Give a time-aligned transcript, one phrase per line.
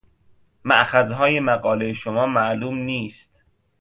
[0.63, 3.31] مأخذهای مقالهٔ شما معلوم نیست.